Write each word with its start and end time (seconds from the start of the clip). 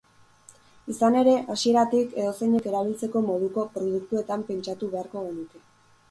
Izan 0.91 1.17
ere, 1.17 1.33
hasieratik, 1.55 2.15
edozeinek 2.23 2.65
erabiltzeko 2.71 3.21
moduko 3.25 3.65
produktuetan 3.75 4.47
pentsatu 4.49 4.89
beharko 4.95 5.23
genuke. 5.27 5.63